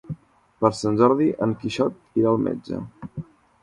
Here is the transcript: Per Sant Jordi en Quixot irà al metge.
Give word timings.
Per 0.63 0.71
Sant 0.77 0.97
Jordi 1.03 1.29
en 1.49 1.55
Quixot 1.61 2.03
irà 2.23 2.35
al 2.35 2.45
metge. 2.51 2.85